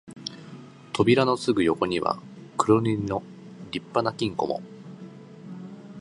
[0.93, 2.19] 扉のすぐ横には
[2.57, 3.21] 黒塗りの
[3.69, 4.63] 立派な金庫も、